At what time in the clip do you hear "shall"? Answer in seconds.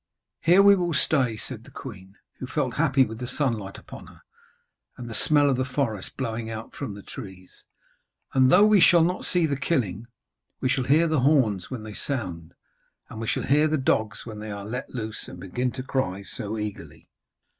8.79-9.03, 10.69-10.85, 13.27-13.43